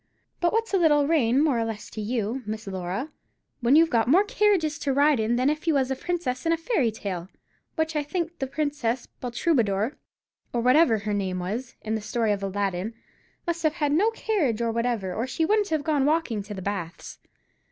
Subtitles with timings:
[0.39, 3.11] But what's a little rain more or less to you, Miss Laura,
[3.59, 6.51] when you've got more carriages to ride in than if you was a princess in
[6.51, 7.27] a fairy tale,
[7.75, 9.95] which I think the Princess Baltroubadore,
[10.53, 12.95] or whatever her hard name was, in the story of Aladdin,
[13.45, 17.19] must have had no carriage whatever, or she wouldn't have gone walkin' to the baths.